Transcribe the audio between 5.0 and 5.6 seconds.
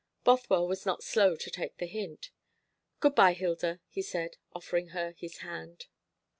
his